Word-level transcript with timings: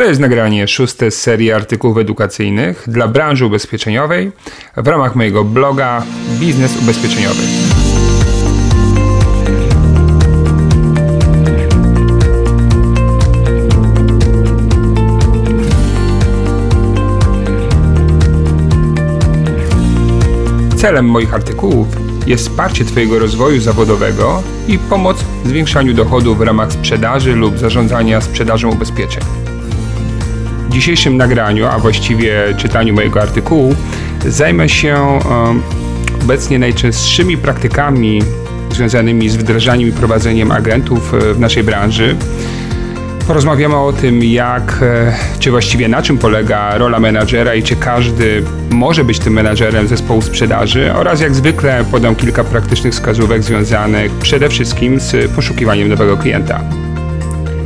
To 0.00 0.04
jest 0.04 0.20
nagranie 0.20 0.68
szóste 0.68 1.10
z 1.10 1.20
serii 1.20 1.52
artykułów 1.52 1.98
edukacyjnych 1.98 2.84
dla 2.86 3.08
branży 3.08 3.46
ubezpieczeniowej 3.46 4.32
w 4.76 4.86
ramach 4.86 5.16
mojego 5.16 5.44
bloga 5.44 6.02
Biznes 6.38 6.82
Ubezpieczeniowy. 6.82 7.42
Celem 20.76 21.04
moich 21.04 21.34
artykułów 21.34 21.88
jest 22.26 22.48
wsparcie 22.48 22.84
Twojego 22.84 23.18
rozwoju 23.18 23.60
zawodowego 23.60 24.42
i 24.68 24.78
pomoc 24.78 25.24
w 25.44 25.48
zwiększaniu 25.48 25.94
dochodów 25.94 26.38
w 26.38 26.40
ramach 26.40 26.72
sprzedaży 26.72 27.34
lub 27.34 27.58
zarządzania 27.58 28.20
sprzedażą 28.20 28.72
ubezpieczeń. 28.72 29.39
W 30.70 30.72
dzisiejszym 30.72 31.16
nagraniu, 31.16 31.66
a 31.66 31.78
właściwie 31.78 32.54
czytaniu 32.56 32.94
mojego 32.94 33.22
artykułu, 33.22 33.74
zajmę 34.26 34.68
się 34.68 35.18
obecnie 36.22 36.58
najczęstszymi 36.58 37.36
praktykami 37.36 38.22
związanymi 38.70 39.28
z 39.28 39.36
wdrażaniem 39.36 39.88
i 39.88 39.92
prowadzeniem 39.92 40.52
agentów 40.52 41.14
e, 41.14 41.34
w 41.34 41.40
naszej 41.40 41.62
branży. 41.62 42.16
Porozmawiamy 43.26 43.76
o 43.76 43.92
tym, 43.92 44.24
jak, 44.24 44.78
e, 44.82 45.14
czy 45.38 45.50
właściwie 45.50 45.88
na 45.88 46.02
czym 46.02 46.18
polega 46.18 46.78
rola 46.78 47.00
menadżera 47.00 47.54
i 47.54 47.62
czy 47.62 47.76
każdy 47.76 48.42
może 48.70 49.04
być 49.04 49.18
tym 49.18 49.32
menadżerem 49.32 49.88
zespołu 49.88 50.22
sprzedaży 50.22 50.94
oraz 50.94 51.20
jak 51.20 51.34
zwykle 51.34 51.84
podam 51.90 52.16
kilka 52.16 52.44
praktycznych 52.44 52.92
wskazówek 52.92 53.42
związanych 53.42 54.12
przede 54.12 54.48
wszystkim 54.48 55.00
z 55.00 55.30
poszukiwaniem 55.30 55.88
nowego 55.88 56.16
klienta. 56.16 56.60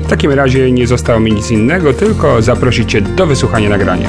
W 0.05 0.07
takim 0.07 0.31
razie 0.31 0.73
nie 0.73 0.87
zostało 0.87 1.21
mi 1.21 1.33
nic 1.33 1.51
innego, 1.51 1.93
tylko 1.93 2.43
zaprosić 2.43 2.91
Cię 2.91 3.01
do 3.01 3.27
wysłuchania 3.27 3.69
nagrania. 3.69 4.09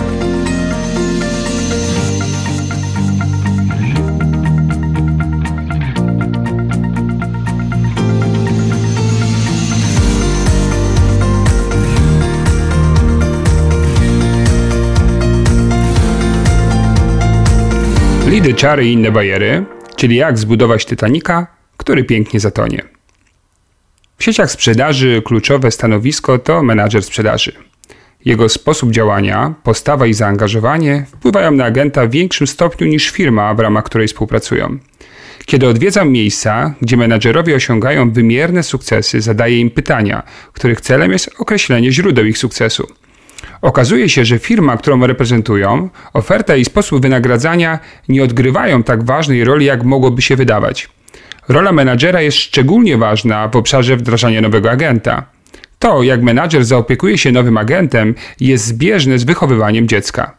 Lidy, 18.28 18.54
czary 18.54 18.86
i 18.86 18.94
inne 18.94 19.12
bajery, 19.12 19.66
czyli 19.96 20.16
jak 20.16 20.38
zbudować 20.38 20.86
Titanika, 20.86 21.48
który 21.78 22.04
pięknie 22.04 22.40
zatonie. 22.40 22.95
W 24.18 24.24
sieciach 24.24 24.52
sprzedaży 24.52 25.22
kluczowe 25.26 25.72
stanowisko 25.72 26.40
to 26.40 26.64
menadżer 26.64 27.04
sprzedaży. 27.04 27.52
Jego 28.26 28.50
sposób 28.50 28.92
działania, 28.92 29.54
postawa 29.64 30.06
i 30.06 30.14
zaangażowanie 30.14 31.06
wpływają 31.12 31.52
na 31.52 31.66
agenta 31.66 32.08
w 32.08 32.12
większym 32.12 32.48
stopniu 32.48 32.88
niż 32.88 33.10
firma, 33.10 33.54
w 33.54 33.60
ramach 33.60 33.84
której 33.84 34.08
współpracują. 34.08 34.78
Kiedy 35.46 35.68
odwiedzam 35.68 36.12
miejsca, 36.12 36.74
gdzie 36.82 36.98
menadżerowie 36.98 37.56
osiągają 37.56 38.12
wymierne 38.12 38.64
sukcesy, 38.64 39.22
zadaję 39.22 39.60
im 39.60 39.72
pytania, 39.72 40.24
których 40.54 40.82
celem 40.82 41.12
jest 41.12 41.30
określenie 41.40 41.92
źródeł 41.92 42.26
ich 42.26 42.38
sukcesu. 42.38 42.88
Okazuje 43.62 44.10
się, 44.10 44.26
że 44.26 44.40
firma, 44.40 44.78
którą 44.78 45.08
reprezentują, 45.08 45.90
oferta 46.14 46.56
i 46.56 46.66
sposób 46.66 47.02
wynagradzania 47.02 47.80
nie 48.10 48.24
odgrywają 48.24 48.84
tak 48.84 49.04
ważnej 49.04 49.44
roli, 49.44 49.66
jak 49.66 49.84
mogłoby 49.84 50.22
się 50.22 50.36
wydawać. 50.36 50.90
Rola 51.48 51.72
menadżera 51.72 52.22
jest 52.22 52.38
szczególnie 52.38 52.98
ważna 52.98 53.48
w 53.48 53.56
obszarze 53.56 53.98
wdrażania 53.98 54.42
nowego 54.42 54.72
agenta. 54.72 55.26
To, 55.80 56.04
jak 56.04 56.22
menadżer 56.22 56.66
zaopiekuje 56.66 57.18
się 57.18 57.32
nowym 57.32 57.58
agentem, 57.58 58.16
jest 58.40 58.66
zbieżne 58.66 59.20
z 59.20 59.24
wychowywaniem 59.24 59.88
dziecka. 59.88 60.38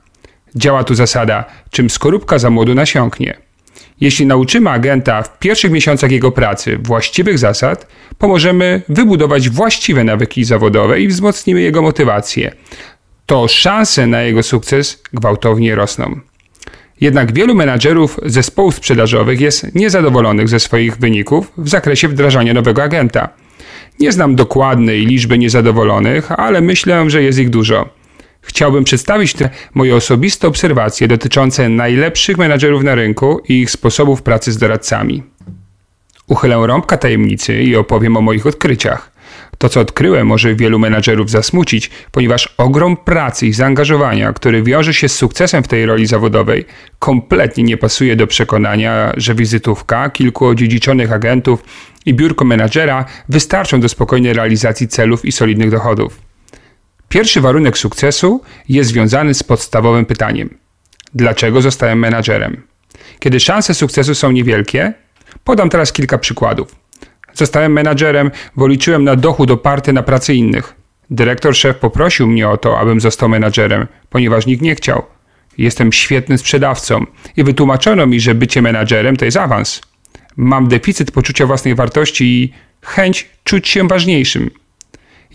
Działa 0.55 0.85
tu 0.85 0.95
zasada, 0.95 1.45
czym 1.71 1.91
skorupka 1.91 2.39
za 2.39 2.51
młodu 2.51 2.75
nasiąknie. 2.75 3.37
Jeśli 4.01 4.27
nauczymy 4.27 4.71
agenta 4.71 5.23
w 5.23 5.39
pierwszych 5.39 5.71
miesiącach 5.71 6.11
jego 6.11 6.33
pracy 6.33 6.79
właściwych 6.79 7.39
zasad, 7.39 7.87
pomożemy 8.19 8.83
wybudować 8.89 9.49
właściwe 9.49 10.05
nawyki 10.05 10.45
zawodowe 10.45 11.01
i 11.01 11.09
wzmocnimy 11.09 11.61
jego 11.61 11.83
motywację. 11.83 12.53
To 13.27 13.49
szanse 13.49 14.07
na 14.07 14.23
jego 14.23 14.43
sukces 14.43 15.03
gwałtownie 15.13 15.75
rosną. 15.75 16.21
Jednak 17.01 17.33
wielu 17.33 17.55
menadżerów 17.55 18.21
zespołów 18.25 18.75
sprzedażowych 18.75 19.41
jest 19.41 19.75
niezadowolonych 19.75 20.49
ze 20.49 20.61
swoich 20.61 20.97
wyników 20.97 21.53
w 21.57 21.69
zakresie 21.69 22.09
wdrażania 22.09 22.55
nowego 22.55 22.83
agenta. 22.83 23.29
Nie 24.01 24.13
znam 24.13 24.37
dokładnej 24.37 25.07
liczby 25.07 25.39
niezadowolonych, 25.39 26.33
ale 26.33 26.61
myślę, 26.61 27.11
że 27.11 27.23
jest 27.23 27.39
ich 27.39 27.51
dużo. 27.51 27.89
Chciałbym 28.41 28.85
przedstawić 28.85 29.33
te 29.33 29.51
moje 29.75 29.97
osobiste 29.97 30.49
obserwacje 30.49 31.09
dotyczące 31.09 31.69
najlepszych 31.69 32.39
menadżerów 32.39 32.83
na 32.83 32.95
rynku 32.95 33.41
i 33.49 33.61
ich 33.61 33.71
sposobów 33.71 34.23
pracy 34.23 34.53
z 34.53 34.59
doradcami. 34.59 35.23
Uchylę 36.27 36.67
rąbka 36.67 36.97
tajemnicy 36.97 37.63
i 37.63 37.77
opowiem 37.77 38.17
o 38.17 38.21
moich 38.21 38.47
odkryciach. 38.47 39.16
To, 39.67 39.71
co 39.71 39.81
odkryłem, 39.81 40.27
może 40.27 40.55
wielu 40.55 40.79
menadżerów 40.79 41.31
zasmucić, 41.31 41.91
ponieważ 42.11 42.55
ogrom 42.59 42.97
pracy 42.97 43.47
i 43.47 43.53
zaangażowania, 43.53 44.33
który 44.33 44.63
wiąże 44.63 44.95
się 44.95 45.09
z 45.09 45.15
sukcesem 45.15 45.63
w 45.63 45.69
tej 45.69 45.87
roli 45.87 46.07
zawodowej, 46.07 46.65
kompletnie 46.99 47.65
nie 47.65 47.77
pasuje 47.77 48.17
do 48.17 48.27
przekonania, 48.27 49.13
że 49.17 49.35
wizytówka, 49.35 50.11
kilku 50.11 50.47
odziedziczonych 50.47 51.13
agentów 51.13 51.65
i 52.07 52.15
biurko 52.15 52.45
menadżera 52.45 53.05
wystarczą 53.29 53.81
do 53.81 53.89
spokojnej 53.89 54.33
realizacji 54.33 54.89
celów 54.89 55.25
i 55.25 55.33
solidnych 55.33 55.71
dochodów. 55.71 56.21
Pierwszy 57.09 57.41
warunek 57.41 57.79
sukcesu 57.79 58.43
jest 58.69 58.91
związany 58.91 59.35
z 59.35 59.43
podstawowym 59.43 60.05
pytaniem: 60.05 60.59
dlaczego 61.15 61.63
zostałem 61.63 61.99
menadżerem? 61.99 62.63
Kiedy 63.19 63.41
szanse 63.41 63.75
sukcesu 63.75 64.15
są 64.15 64.33
niewielkie, 64.33 64.93
podam 65.45 65.71
teraz 65.71 65.93
kilka 65.93 66.19
przykładów. 66.19 66.86
Zostałem 67.37 67.73
menadżerem, 67.73 68.31
bo 68.57 68.67
liczyłem 68.67 69.05
na 69.05 69.17
dochód 69.17 69.51
oparty 69.51 69.93
na 69.93 70.03
pracy 70.03 70.35
innych. 70.35 70.75
Dyrektor 71.11 71.57
szef 71.57 71.77
poprosił 71.77 72.27
mnie 72.27 72.49
o 72.49 72.57
to, 72.57 72.79
abym 72.79 73.01
został 73.01 73.29
menadżerem, 73.29 73.87
ponieważ 74.11 74.47
nikt 74.47 74.63
nie 74.63 74.75
chciał. 74.75 75.03
Jestem 75.59 75.93
świetnym 75.93 76.39
sprzedawcą 76.39 77.05
i 77.37 77.45
wytłumaczono 77.45 78.07
mi, 78.07 78.21
że 78.21 78.35
bycie 78.35 78.63
menadżerem 78.63 79.17
to 79.17 79.25
jest 79.25 79.37
awans. 79.37 79.81
Mam 80.37 80.69
deficyt 80.69 81.11
poczucia 81.11 81.47
własnej 81.47 81.75
wartości 81.75 82.25
i 82.25 82.53
chęć 82.83 83.31
czuć 83.45 83.69
się 83.69 83.89
ważniejszym. 83.89 84.51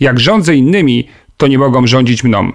Jak 0.00 0.20
rządzę 0.20 0.54
innymi, 0.54 1.08
to 1.36 1.46
nie 1.46 1.58
mogą 1.58 1.86
rządzić 1.86 2.24
mną. 2.24 2.52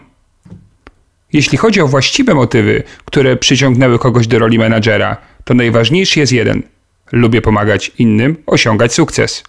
Jeśli 1.33 1.57
chodzi 1.57 1.81
o 1.81 1.87
właściwe 1.87 2.33
motywy, 2.33 2.83
które 3.05 3.37
przyciągnęły 3.37 3.99
kogoś 3.99 4.27
do 4.27 4.39
roli 4.39 4.59
menadżera, 4.59 5.17
to 5.43 5.53
najważniejszy 5.53 6.19
jest 6.19 6.31
jeden– 6.31 6.63
Lubię 7.11 7.41
pomagać 7.41 7.91
innym 7.97 8.35
osiągać 8.45 8.93
sukces. 8.93 9.43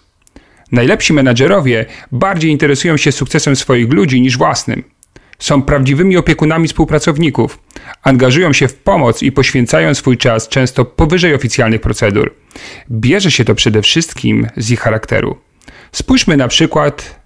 Najlepsi 0.71 1.13
menadżerowie 1.13 1.85
bardziej 2.11 2.51
interesują 2.51 2.97
się 2.97 3.11
sukcesem 3.11 3.55
swoich 3.55 3.93
ludzi 3.93 4.21
niż 4.21 4.37
własnym. 4.37 4.83
Są 5.39 5.61
prawdziwymi 5.61 6.17
opiekunami 6.17 6.67
współpracowników, 6.67 7.59
angażują 8.03 8.53
się 8.53 8.67
w 8.67 8.75
pomoc 8.75 9.23
i 9.23 9.31
poświęcają 9.31 9.93
swój 9.93 10.17
czas 10.17 10.47
często 10.47 10.85
powyżej 10.85 11.33
oficjalnych 11.33 11.81
procedur. 11.81 12.35
Bierze 12.91 13.31
się 13.31 13.45
to 13.45 13.55
przede 13.55 13.81
wszystkim 13.81 14.47
z 14.57 14.71
ich 14.71 14.79
charakteru. 14.79 15.37
Spójrzmy 15.91 16.37
na 16.37 16.47
przykład 16.47 17.19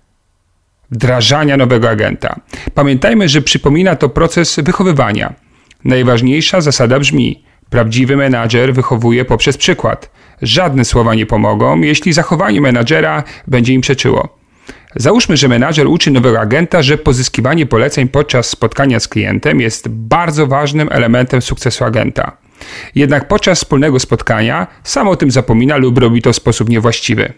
wdrażania 0.92 1.58
nowego 1.58 1.90
agenta. 1.90 2.40
Pamiętajmy, 2.74 3.30
że 3.30 3.42
przypomina 3.42 3.96
to 3.96 4.10
proces 4.10 4.60
wychowywania. 4.64 5.34
Najważniejsza 5.84 6.62
zasada 6.62 7.00
brzmi: 7.00 7.44
prawdziwy 7.70 8.18
menadżer 8.18 8.74
wychowuje 8.74 9.26
poprzez 9.26 9.58
przykład. 9.58 10.12
Żadne 10.44 10.86
słowa 10.86 11.16
nie 11.16 11.26
pomogą, 11.26 11.82
jeśli 11.82 12.14
zachowanie 12.14 12.62
menadżera 12.62 13.24
będzie 13.48 13.74
im 13.74 13.82
przeczyło. 13.82 14.38
Załóżmy, 14.96 15.38
że 15.38 15.48
menadżer 15.48 15.88
uczy 15.88 16.12
nowego 16.12 16.40
agenta, 16.40 16.82
że 16.82 16.98
pozyskiwanie 16.98 17.66
poleceń 17.66 18.08
podczas 18.08 18.50
spotkania 18.50 19.00
z 19.00 19.08
klientem 19.08 19.62
jest 19.62 19.88
bardzo 19.88 20.48
ważnym 20.48 20.90
elementem 20.92 21.42
sukcesu 21.42 21.84
agenta. 21.84 22.38
Jednak 22.96 23.28
podczas 23.28 23.58
wspólnego 23.58 24.00
spotkania 24.00 24.68
sam 24.84 25.08
o 25.08 25.16
tym 25.16 25.32
zapomina 25.32 25.78
lub 25.78 25.98
robi 25.98 26.22
to 26.22 26.34
w 26.34 26.36
sposób 26.36 26.70
niewłaściwy. 26.70 27.34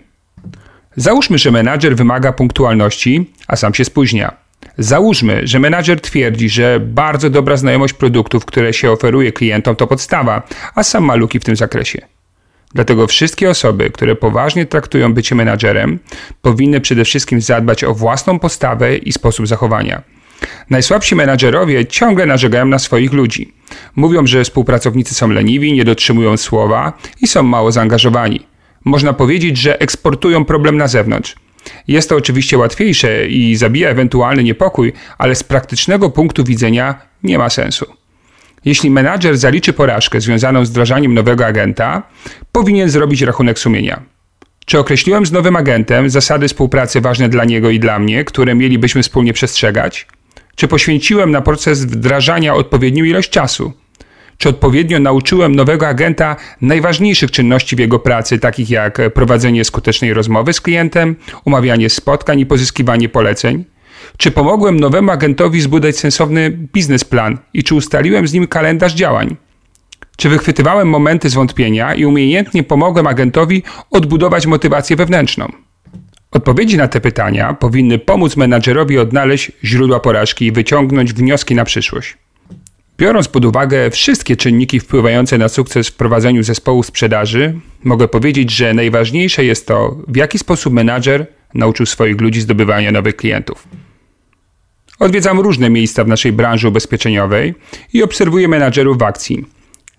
Załóżmy, 0.95 1.37
że 1.37 1.51
menadżer 1.51 1.95
wymaga 1.95 2.33
punktualności, 2.33 3.31
a 3.47 3.55
sam 3.55 3.73
się 3.73 3.85
spóźnia. 3.85 4.33
Załóżmy, 4.77 5.41
że 5.43 5.59
menadżer 5.59 6.01
twierdzi, 6.01 6.49
że 6.49 6.79
bardzo 6.79 7.29
dobra 7.29 7.57
znajomość 7.57 7.93
produktów, 7.93 8.45
które 8.45 8.73
się 8.73 8.91
oferuje 8.91 9.31
klientom, 9.31 9.75
to 9.75 9.87
podstawa, 9.87 10.41
a 10.75 10.83
sam 10.83 11.03
ma 11.03 11.15
luki 11.15 11.39
w 11.39 11.43
tym 11.43 11.55
zakresie. 11.55 12.14
Dlatego 12.75 13.07
wszystkie 13.07 13.49
osoby, 13.49 13.89
które 13.89 14.15
poważnie 14.15 14.65
traktują 14.65 15.13
bycie 15.13 15.35
menadżerem, 15.35 15.99
powinny 16.41 16.81
przede 16.81 17.05
wszystkim 17.05 17.41
zadbać 17.41 17.83
o 17.83 17.93
własną 17.93 18.39
postawę 18.39 18.97
i 18.97 19.11
sposób 19.11 19.47
zachowania. 19.47 20.01
Najsłabsi 20.69 21.15
menadżerowie 21.15 21.85
ciągle 21.85 22.25
narzekają 22.25 22.65
na 22.65 22.79
swoich 22.79 23.13
ludzi. 23.13 23.53
Mówią, 23.95 24.27
że 24.27 24.43
współpracownicy 24.43 25.15
są 25.15 25.29
leniwi, 25.29 25.73
nie 25.73 25.85
dotrzymują 25.85 26.37
słowa 26.37 26.93
i 27.21 27.27
są 27.27 27.43
mało 27.43 27.71
zaangażowani. 27.71 28.47
Można 28.85 29.13
powiedzieć, 29.13 29.57
że 29.57 29.79
eksportują 29.79 30.45
problem 30.45 30.77
na 30.77 30.87
zewnątrz. 30.87 31.35
Jest 31.87 32.09
to 32.09 32.15
oczywiście 32.15 32.57
łatwiejsze 32.57 33.27
i 33.27 33.55
zabija 33.55 33.89
ewentualny 33.89 34.43
niepokój, 34.43 34.93
ale 35.17 35.35
z 35.35 35.43
praktycznego 35.43 36.09
punktu 36.09 36.43
widzenia 36.43 36.95
nie 37.23 37.37
ma 37.37 37.49
sensu. 37.49 38.04
Jeśli 38.65 38.89
menadżer 38.89 39.37
zaliczy 39.37 39.73
porażkę 39.73 40.21
związaną 40.21 40.65
z 40.65 40.69
wdrażaniem 40.69 41.13
nowego 41.13 41.45
agenta, 41.45 42.03
powinien 42.51 42.89
zrobić 42.89 43.21
rachunek 43.21 43.59
sumienia. 43.59 44.01
Czy 44.65 44.79
określiłem 44.79 45.25
z 45.25 45.31
nowym 45.31 45.55
agentem 45.55 46.09
zasady 46.09 46.47
współpracy 46.47 47.01
ważne 47.01 47.29
dla 47.29 47.45
niego 47.45 47.69
i 47.69 47.79
dla 47.79 47.99
mnie, 47.99 48.23
które 48.23 48.55
mielibyśmy 48.55 49.03
wspólnie 49.03 49.33
przestrzegać? 49.33 50.07
Czy 50.55 50.67
poświęciłem 50.67 51.31
na 51.31 51.41
proces 51.41 51.85
wdrażania 51.85 52.55
odpowiednią 52.55 53.03
ilość 53.03 53.29
czasu? 53.29 53.73
Czy 54.37 54.49
odpowiednio 54.49 54.99
nauczyłem 54.99 55.55
nowego 55.55 55.87
agenta 55.87 56.35
najważniejszych 56.61 57.31
czynności 57.31 57.75
w 57.75 57.79
jego 57.79 57.99
pracy, 57.99 58.39
takich 58.39 58.69
jak 58.69 59.01
prowadzenie 59.13 59.65
skutecznej 59.65 60.13
rozmowy 60.13 60.53
z 60.53 60.61
klientem, 60.61 61.15
umawianie 61.45 61.89
spotkań 61.89 62.39
i 62.39 62.45
pozyskiwanie 62.45 63.09
poleceń? 63.09 63.65
Czy 64.17 64.31
pomogłem 64.31 64.79
nowemu 64.79 65.11
agentowi 65.11 65.61
zbudować 65.61 65.97
sensowny 65.97 66.51
biznesplan 66.73 67.37
i 67.53 67.63
czy 67.63 67.75
ustaliłem 67.75 68.27
z 68.27 68.33
nim 68.33 68.47
kalendarz 68.47 68.93
działań? 68.93 69.35
Czy 70.17 70.29
wychwytywałem 70.29 70.89
momenty 70.89 71.29
zwątpienia 71.29 71.95
i 71.95 72.05
umiejętnie 72.05 72.63
pomogłem 72.63 73.07
agentowi 73.07 73.63
odbudować 73.91 74.47
motywację 74.47 74.95
wewnętrzną? 74.95 75.51
Odpowiedzi 76.31 76.77
na 76.77 76.87
te 76.87 77.01
pytania 77.01 77.53
powinny 77.53 77.99
pomóc 77.99 78.37
menadżerowi 78.37 78.99
odnaleźć 78.99 79.51
źródła 79.63 79.99
porażki 79.99 80.45
i 80.45 80.51
wyciągnąć 80.51 81.13
wnioski 81.13 81.55
na 81.55 81.65
przyszłość. 81.65 82.17
Biorąc 82.97 83.27
pod 83.27 83.45
uwagę 83.45 83.91
wszystkie 83.91 84.35
czynniki 84.35 84.79
wpływające 84.79 85.37
na 85.37 85.49
sukces 85.49 85.87
w 85.87 85.95
prowadzeniu 85.95 86.43
zespołu 86.43 86.83
sprzedaży, 86.83 87.59
mogę 87.83 88.07
powiedzieć, 88.07 88.51
że 88.51 88.73
najważniejsze 88.73 89.45
jest 89.45 89.67
to, 89.67 89.97
w 90.07 90.15
jaki 90.15 90.39
sposób 90.39 90.73
menadżer 90.73 91.27
nauczył 91.53 91.85
swoich 91.85 92.21
ludzi 92.21 92.41
zdobywania 92.41 92.91
nowych 92.91 93.15
klientów. 93.15 93.67
Odwiedzam 94.99 95.39
różne 95.39 95.69
miejsca 95.69 96.03
w 96.03 96.07
naszej 96.07 96.31
branży 96.31 96.67
ubezpieczeniowej 96.67 97.53
i 97.93 98.03
obserwuję 98.03 98.47
menadżerów 98.47 99.01
akcji. 99.01 99.45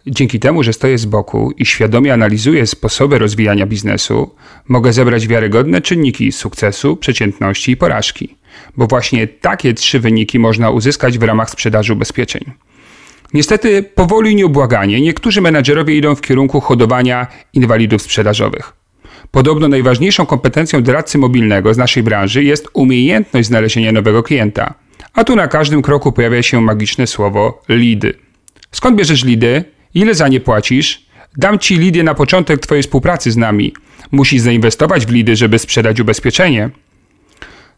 Dzięki 0.06 0.40
temu, 0.40 0.62
że 0.62 0.72
stoję 0.72 0.98
z 0.98 1.04
boku 1.04 1.52
i 1.58 1.66
świadomie 1.66 2.12
analizuję 2.12 2.66
sposoby 2.66 3.18
rozwijania 3.18 3.66
biznesu, 3.66 4.30
mogę 4.68 4.92
zebrać 4.92 5.26
wiarygodne 5.26 5.80
czynniki 5.80 6.32
sukcesu, 6.32 6.96
przeciętności 6.96 7.72
i 7.72 7.76
porażki, 7.76 8.36
bo 8.76 8.86
właśnie 8.86 9.26
takie 9.26 9.74
trzy 9.74 10.00
wyniki 10.00 10.38
można 10.38 10.70
uzyskać 10.70 11.18
w 11.18 11.22
ramach 11.22 11.50
sprzedaży 11.50 11.92
ubezpieczeń. 11.92 12.44
Niestety, 13.34 13.82
powoli 13.82 14.32
i 14.32 14.34
nieubłaganie, 14.34 15.00
niektórzy 15.00 15.40
menadżerowie 15.40 15.96
idą 15.96 16.14
w 16.14 16.20
kierunku 16.20 16.60
hodowania 16.60 17.26
inwalidów 17.52 18.02
sprzedażowych. 18.02 18.72
Podobno 19.30 19.68
najważniejszą 19.68 20.26
kompetencją 20.26 20.82
doradcy 20.82 21.18
mobilnego 21.18 21.74
z 21.74 21.78
naszej 21.78 22.02
branży 22.02 22.44
jest 22.44 22.68
umiejętność 22.72 23.48
znalezienia 23.48 23.92
nowego 23.92 24.22
klienta. 24.22 24.85
A 25.16 25.24
tu 25.24 25.36
na 25.36 25.48
każdym 25.48 25.82
kroku 25.82 26.12
pojawia 26.12 26.42
się 26.42 26.60
magiczne 26.60 27.06
słowo 27.06 27.62
lidy. 27.68 28.14
Skąd 28.72 28.96
bierzesz 28.96 29.24
lidy? 29.24 29.64
Ile 29.94 30.14
za 30.14 30.28
nie 30.28 30.40
płacisz? 30.40 31.06
Dam 31.36 31.58
ci 31.58 31.76
lidy 31.76 32.02
na 32.02 32.14
początek 32.14 32.60
twojej 32.60 32.82
współpracy 32.82 33.32
z 33.32 33.36
nami. 33.36 33.72
Musisz 34.10 34.40
zainwestować 34.40 35.06
w 35.06 35.10
lidy, 35.10 35.36
żeby 35.36 35.58
sprzedać 35.58 36.00
ubezpieczenie. 36.00 36.70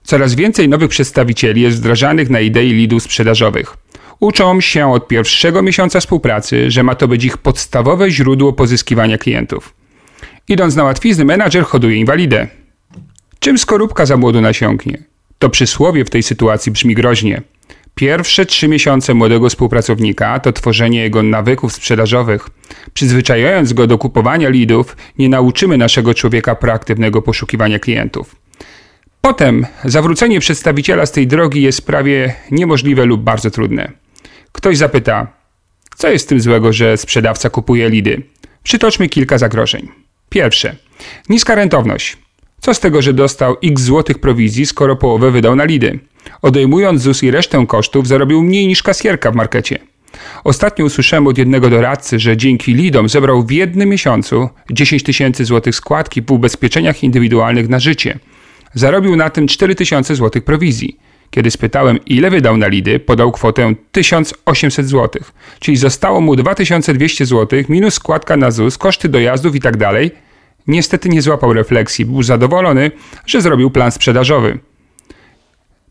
Coraz 0.03 0.35
więcej 0.35 0.69
nowych 0.69 0.91
przedstawicieli 0.91 1.63
jest 1.63 1.79
wdrażanych 1.79 2.31
na 2.31 2.41
idei 2.41 2.73
lidów 2.73 3.03
sprzedażowych. 3.03 3.77
Uczą 4.21 4.61
się 4.61 4.93
od 4.93 5.09
pierwszego 5.09 5.63
miesiąca 5.63 6.01
współpracy, 6.01 6.71
że 6.71 6.83
ma 6.83 6.95
to 6.95 7.09
być 7.09 7.25
ich 7.25 7.39
podstawowe 7.39 8.11
źródło 8.11 8.53
pozyskiwania 8.53 9.19
klientów. 9.19 9.75
Idąc 10.49 10.77
na 10.77 10.85
łatwizny, 10.85 11.25
menadżer 11.25 11.65
hoduje 11.65 11.97
inwalidę. 11.97 12.47
Czym 13.39 13.59
skorupka 13.59 14.07
za 14.07 14.17
młodu 14.17 14.41
nasiąknie? 14.41 15.03
To 15.39 15.51
przysłowie 15.51 16.05
w 16.05 16.11
tej 16.11 16.23
sytuacji 16.23 16.73
brzmi 16.73 16.95
groźnie. 16.95 17.43
Pierwsze 17.95 18.47
trzy 18.47 18.69
miesiące 18.69 19.15
młodego 19.15 19.49
współpracownika 19.49 20.41
to 20.41 20.53
tworzenie 20.53 21.01
jego 21.01 21.23
nawyków 21.23 21.73
sprzedażowych. 21.73 22.49
Przyzwyczajając 22.95 23.73
go 23.73 23.87
do 23.87 23.99
kupowania 23.99 24.49
lidów, 24.49 24.97
nie 25.19 25.29
nauczymy 25.29 25.79
naszego 25.79 26.15
człowieka 26.15 26.55
proaktywnego 26.55 27.23
poszukiwania 27.23 27.79
klientów. 27.79 28.37
Potem 29.21 29.67
zawrócenie 29.85 30.41
przedstawiciela 30.41 31.07
z 31.07 31.13
tej 31.13 31.27
drogi 31.27 31.63
jest 31.63 31.87
prawie 31.87 32.35
niemożliwe 32.51 33.05
lub 33.05 33.23
bardzo 33.23 33.51
trudne. 33.51 33.93
Ktoś 34.53 34.77
zapyta, 34.77 35.27
co 35.97 36.09
jest 36.09 36.29
tym 36.29 36.41
złego, 36.41 36.73
że 36.73 36.97
sprzedawca 36.97 37.51
kupuje 37.51 37.91
lidy? 37.91 38.23
Przytoczmy 38.63 39.09
kilka 39.09 39.39
zagrożeń. 39.39 39.89
Pierwsze. 40.29 40.77
Niska 41.29 41.55
rentowność. 41.55 42.17
Co 42.61 42.75
z 42.75 42.81
tego, 42.81 43.03
że 43.03 43.13
dostał 43.13 43.57
x 43.63 43.83
złotych 43.83 44.19
prowizji, 44.19 44.67
skoro 44.67 44.97
połowę 44.97 45.31
wydał 45.31 45.57
na 45.57 45.65
lidy? 45.65 45.99
Odejmując 46.43 47.03
ZUS 47.03 47.23
i 47.23 47.31
resztę 47.31 47.67
kosztów, 47.67 48.09
zarobił 48.09 48.43
mniej 48.43 48.67
niż 48.67 48.83
kasjerka 48.83 49.31
w 49.31 49.35
markecie. 49.35 49.79
Ostatnio 50.45 50.85
usłyszałem 50.85 51.27
od 51.27 51.39
jednego 51.39 51.71
doradcy, 51.71 52.19
że 52.19 52.37
dzięki 52.37 52.75
lidom 52.75 53.09
zebrał 53.09 53.43
w 53.43 53.51
jednym 53.51 53.89
miesiącu 53.89 54.49
10 54.71 55.03
tysięcy 55.03 55.45
złotych 55.45 55.75
składki 55.75 56.23
w 56.23 56.31
ubezpieczeniach 56.31 57.03
indywidualnych 57.03 57.69
na 57.69 57.79
życie. 57.79 58.19
Zarobił 58.75 59.17
na 59.17 59.31
tym 59.31 59.49
4 59.49 59.75
tysiące 59.75 60.15
złotych 60.15 60.45
prowizji. 60.45 60.99
Kiedy 61.31 61.51
spytałem, 61.51 61.99
ile 62.07 62.31
wydał 62.31 62.57
na 62.57 62.69
lidy, 62.69 63.01
podał 63.01 63.33
kwotę 63.33 63.75
1800 63.93 64.89
zł, 64.89 65.23
czyli 65.61 65.77
zostało 65.77 66.21
mu 66.21 66.37
2200 66.37 67.27
zł 67.27 67.63
minus 67.69 67.95
składka 67.95 68.37
na 68.37 68.51
ZUS, 68.51 68.79
koszty 68.79 69.09
dojazdów 69.09 69.55
itd. 69.55 69.91
Niestety 70.69 71.09
nie 71.09 71.23
złapał 71.23 71.53
refleksji, 71.53 72.07
był 72.07 72.23
zadowolony, 72.23 72.91
że 73.27 73.41
zrobił 73.41 73.71
plan 73.71 73.93
sprzedażowy. 73.93 74.59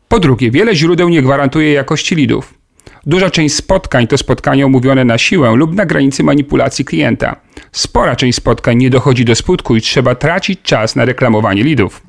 Po 0.08 0.20
drugie, 0.20 0.52
wiele 0.52 0.76
źródeł 0.76 1.10
nie 1.10 1.22
gwarantuje 1.22 1.74
jakości 1.74 2.16
lidów. 2.16 2.54
Duża 3.06 3.30
część 3.30 3.56
spotkań 3.56 4.08
to 4.08 4.18
spotkania 4.18 4.66
umówione 4.66 5.06
na 5.06 5.18
siłę 5.18 5.56
lub 5.56 5.76
na 5.76 5.86
granicy 5.86 6.24
manipulacji 6.24 6.86
klienta. 6.86 7.36
Spora 7.72 8.16
część 8.16 8.38
spotkań 8.38 8.78
nie 8.78 8.90
dochodzi 8.90 9.26
do 9.26 9.36
skutku 9.36 9.76
i 9.76 9.82
trzeba 9.82 10.16
tracić 10.16 10.62
czas 10.62 10.96
na 10.96 11.06
reklamowanie 11.06 11.64
lidów. 11.64 12.04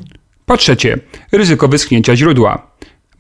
Po 0.47 0.57
trzecie, 0.57 0.99
ryzyko 1.33 1.69
wyschnięcia 1.69 2.17
źródła. 2.17 2.71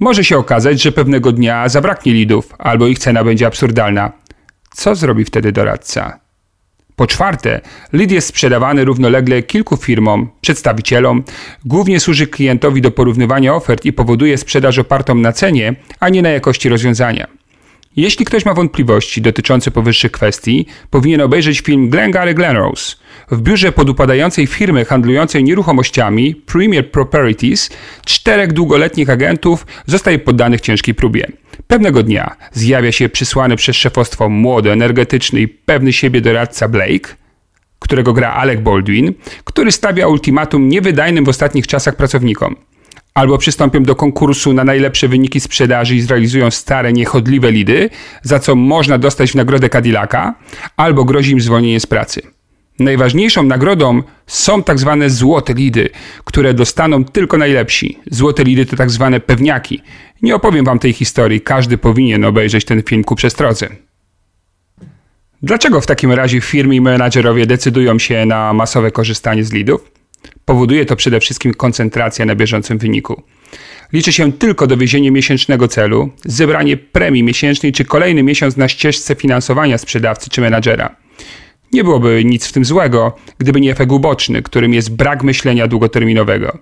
Może 0.00 0.24
się 0.24 0.38
okazać, 0.38 0.82
że 0.82 0.92
pewnego 0.92 1.32
dnia 1.32 1.68
zabraknie 1.68 2.12
lidów, 2.12 2.54
albo 2.58 2.86
ich 2.86 2.98
cena 2.98 3.24
będzie 3.24 3.46
absurdalna. 3.46 4.12
Co 4.74 4.94
zrobi 4.94 5.24
wtedy 5.24 5.52
doradca? 5.52 6.27
Po 6.98 7.06
czwarte, 7.06 7.60
lead 7.92 8.10
jest 8.10 8.28
sprzedawany 8.28 8.84
równolegle 8.84 9.42
kilku 9.42 9.76
firmom, 9.76 10.28
przedstawicielom, 10.40 11.24
głównie 11.64 12.00
służy 12.00 12.26
klientowi 12.26 12.80
do 12.82 12.90
porównywania 12.90 13.54
ofert 13.54 13.84
i 13.84 13.92
powoduje 13.92 14.38
sprzedaż 14.38 14.78
opartą 14.78 15.14
na 15.14 15.32
cenie, 15.32 15.74
a 16.00 16.08
nie 16.08 16.22
na 16.22 16.28
jakości 16.28 16.68
rozwiązania. 16.68 17.37
Jeśli 17.98 18.24
ktoś 18.24 18.44
ma 18.44 18.54
wątpliwości 18.54 19.22
dotyczące 19.22 19.70
powyższych 19.70 20.12
kwestii, 20.12 20.66
powinien 20.90 21.20
obejrzeć 21.20 21.60
film 21.60 21.90
Glengarry 21.90 22.34
Glenrose. 22.34 22.96
W 23.30 23.40
biurze 23.42 23.72
podupadającej 23.72 24.46
firmy 24.46 24.84
handlującej 24.84 25.44
nieruchomościami 25.44 26.34
Premier 26.34 26.90
Properties 26.90 27.70
czterech 28.04 28.52
długoletnich 28.52 29.10
agentów 29.10 29.66
zostaje 29.86 30.18
poddanych 30.18 30.60
ciężkiej 30.60 30.94
próbie. 30.94 31.26
Pewnego 31.66 32.02
dnia 32.02 32.36
zjawia 32.52 32.92
się 32.92 33.08
przysłany 33.08 33.56
przez 33.56 33.76
szefostwo 33.76 34.28
młody, 34.28 34.72
energetyczny 34.72 35.40
i 35.40 35.48
pewny 35.48 35.92
siebie 35.92 36.20
doradca 36.20 36.68
Blake, 36.68 37.16
którego 37.78 38.12
gra 38.12 38.32
Alec 38.32 38.60
Baldwin, 38.60 39.14
który 39.44 39.72
stawia 39.72 40.08
ultimatum 40.08 40.68
niewydajnym 40.68 41.24
w 41.24 41.28
ostatnich 41.28 41.66
czasach 41.66 41.96
pracownikom– 41.96 42.56
albo 43.14 43.38
przystąpią 43.38 43.82
do 43.82 43.96
konkursu 43.96 44.52
na 44.52 44.64
najlepsze 44.64 45.08
wyniki 45.08 45.40
sprzedaży 45.40 45.96
i 45.96 46.00
zrealizują 46.00 46.50
stare, 46.50 46.92
niechodliwe 46.92 47.52
lidy, 47.52 47.90
za 48.22 48.38
co 48.38 48.54
można 48.54 48.98
dostać 48.98 49.32
w 49.32 49.34
nagrodę 49.34 49.68
Cadillaca, 49.68 50.34
albo 50.76 51.04
grozi 51.04 51.32
im 51.32 51.40
zwolnienie 51.40 51.80
z 51.80 51.86
pracy. 51.86 52.22
Najważniejszą 52.78 53.42
nagrodą 53.42 54.02
są 54.26 54.62
tak 54.62 54.78
zwane 54.78 55.10
złote 55.10 55.54
lidy, 55.54 55.90
które 56.24 56.54
dostaną 56.54 57.04
tylko 57.04 57.38
najlepsi. 57.38 57.98
Złote 58.10 58.44
lidy 58.44 58.66
to 58.66 58.76
tak 58.76 58.90
zwane 58.90 59.20
pewniaki. 59.20 59.82
Nie 60.22 60.34
opowiem 60.34 60.64
wam 60.64 60.78
tej 60.78 60.92
historii, 60.92 61.40
każdy 61.40 61.78
powinien 61.78 62.24
obejrzeć 62.24 62.64
ten 62.64 62.82
film 62.82 63.04
ku 63.04 63.16
przestrodze. 63.16 63.68
Dlaczego 65.42 65.80
w 65.80 65.86
takim 65.86 66.12
razie 66.12 66.40
firmy 66.40 66.74
i 66.74 66.80
menadżerowie 66.80 67.46
decydują 67.46 67.98
się 67.98 68.26
na 68.26 68.52
masowe 68.52 68.90
korzystanie 68.90 69.44
z 69.44 69.52
lidów? 69.52 69.97
Powoduje 70.48 70.86
to 70.86 70.96
przede 70.96 71.20
wszystkim 71.20 71.54
koncentracja 71.54 72.26
na 72.26 72.34
bieżącym 72.34 72.78
wyniku. 72.78 73.22
Liczy 73.92 74.12
się 74.12 74.32
tylko 74.32 74.66
dowiezienie 74.66 75.10
miesięcznego 75.10 75.68
celu, 75.68 76.10
zebranie 76.24 76.76
premii 76.76 77.22
miesięcznej 77.22 77.72
czy 77.72 77.84
kolejny 77.84 78.22
miesiąc 78.22 78.56
na 78.56 78.68
ścieżce 78.68 79.14
finansowania 79.14 79.78
sprzedawcy 79.78 80.30
czy 80.30 80.40
menadżera. 80.40 80.96
Nie 81.72 81.84
byłoby 81.84 82.24
nic 82.24 82.46
w 82.46 82.52
tym 82.52 82.64
złego, 82.64 83.16
gdyby 83.38 83.60
nie 83.60 83.72
efekt 83.72 83.92
uboczny, 83.92 84.42
którym 84.42 84.74
jest 84.74 84.96
brak 84.96 85.22
myślenia 85.22 85.66
długoterminowego. 85.66 86.58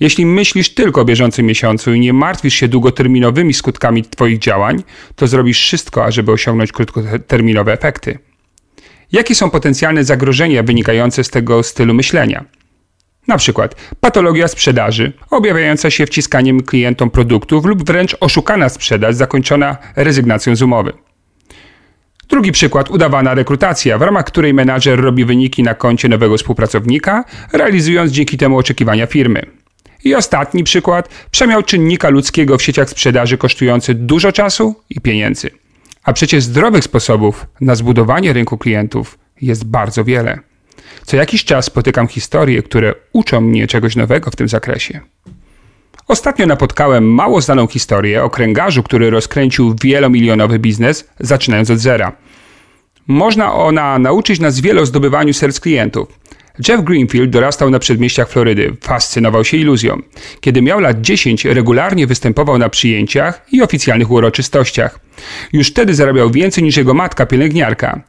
Jeśli 0.00 0.26
myślisz 0.26 0.74
tylko 0.74 1.00
o 1.00 1.04
bieżącym 1.04 1.46
miesiącu 1.46 1.94
i 1.94 2.00
nie 2.00 2.12
martwisz 2.12 2.54
się 2.54 2.68
długoterminowymi 2.68 3.54
skutkami 3.54 4.02
Twoich 4.02 4.38
działań, 4.38 4.82
to 5.16 5.26
zrobisz 5.26 5.60
wszystko, 5.60 6.04
ażeby 6.04 6.32
osiągnąć 6.32 6.72
krótkoterminowe 6.72 7.72
efekty. 7.72 8.18
Jakie 9.12 9.34
są 9.34 9.50
potencjalne 9.50 10.04
zagrożenia 10.04 10.62
wynikające 10.62 11.24
z 11.24 11.30
tego 11.30 11.62
stylu 11.62 11.94
myślenia? 11.94 12.44
Na 13.28 13.38
przykład 13.38 13.74
patologia 14.00 14.48
sprzedaży, 14.48 15.12
objawiająca 15.30 15.90
się 15.90 16.06
wciskaniem 16.06 16.62
klientom 16.62 17.10
produktów 17.10 17.64
lub 17.64 17.86
wręcz 17.86 18.16
oszukana 18.20 18.68
sprzedaż 18.68 19.14
zakończona 19.14 19.76
rezygnacją 19.96 20.56
z 20.56 20.62
umowy. 20.62 20.92
Drugi 22.28 22.52
przykład, 22.52 22.90
udawana 22.90 23.34
rekrutacja, 23.34 23.98
w 23.98 24.02
ramach 24.02 24.24
której 24.24 24.54
menadżer 24.54 25.00
robi 25.00 25.24
wyniki 25.24 25.62
na 25.62 25.74
koncie 25.74 26.08
nowego 26.08 26.36
współpracownika, 26.36 27.24
realizując 27.52 28.12
dzięki 28.12 28.38
temu 28.38 28.58
oczekiwania 28.58 29.06
firmy. 29.06 29.46
I 30.04 30.14
ostatni 30.14 30.64
przykład, 30.64 31.08
przemiał 31.30 31.62
czynnika 31.62 32.08
ludzkiego 32.08 32.58
w 32.58 32.62
sieciach 32.62 32.90
sprzedaży 32.90 33.38
kosztujący 33.38 33.94
dużo 33.94 34.32
czasu 34.32 34.74
i 34.90 35.00
pieniędzy. 35.00 35.50
A 36.04 36.12
przecież 36.12 36.44
zdrowych 36.44 36.84
sposobów 36.84 37.46
na 37.60 37.74
zbudowanie 37.74 38.32
rynku 38.32 38.58
klientów 38.58 39.18
jest 39.40 39.64
bardzo 39.64 40.04
wiele. 40.04 40.38
Co 41.04 41.16
jakiś 41.16 41.44
czas 41.44 41.64
spotykam 41.64 42.08
historie, 42.08 42.62
które 42.62 42.94
uczą 43.12 43.40
mnie 43.40 43.66
czegoś 43.66 43.96
nowego 43.96 44.30
w 44.30 44.36
tym 44.36 44.48
zakresie. 44.48 45.00
Ostatnio 46.08 46.46
napotkałem 46.46 47.14
mało 47.14 47.40
znaną 47.40 47.66
historię 47.66 48.24
o 48.24 48.30
kręgarzu, 48.30 48.82
który 48.82 49.10
rozkręcił 49.10 49.74
wielomilionowy 49.82 50.58
biznes, 50.58 51.08
zaczynając 51.20 51.70
od 51.70 51.78
zera. 51.78 52.12
Można 53.06 53.54
ona 53.54 53.98
nauczyć 53.98 54.40
nas 54.40 54.60
wiele 54.60 54.80
o 54.80 54.86
zdobywaniu 54.86 55.32
serc 55.32 55.60
klientów. 55.60 56.08
Jeff 56.68 56.84
Greenfield 56.84 57.30
dorastał 57.30 57.70
na 57.70 57.78
przedmieściach 57.78 58.28
Florydy, 58.28 58.76
fascynował 58.80 59.44
się 59.44 59.56
iluzją. 59.56 60.02
Kiedy 60.40 60.62
miał 60.62 60.80
lat 60.80 61.00
10, 61.00 61.44
regularnie 61.44 62.06
występował 62.06 62.58
na 62.58 62.68
przyjęciach 62.68 63.46
i 63.52 63.62
oficjalnych 63.62 64.10
uroczystościach. 64.10 65.00
Już 65.52 65.68
wtedy 65.68 65.94
zarabiał 65.94 66.30
więcej 66.30 66.64
niż 66.64 66.76
jego 66.76 66.94
matka 66.94 67.26
pielęgniarka. 67.26 68.00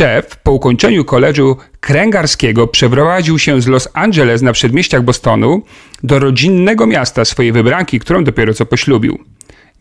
Jeff 0.00 0.36
po 0.42 0.52
ukończeniu 0.52 1.04
koledżu 1.04 1.56
kręgarskiego 1.80 2.66
przeprowadził 2.66 3.38
się 3.38 3.62
z 3.62 3.66
Los 3.66 3.88
Angeles 3.94 4.42
na 4.42 4.52
przedmieściach 4.52 5.02
Bostonu 5.02 5.62
do 6.02 6.18
rodzinnego 6.18 6.86
miasta 6.86 7.24
swojej 7.24 7.52
wybranki, 7.52 7.98
którą 7.98 8.24
dopiero 8.24 8.54
co 8.54 8.66
poślubił. 8.66 9.18